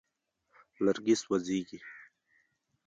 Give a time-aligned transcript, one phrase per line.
[0.85, 1.79] لرګي سوځېږي.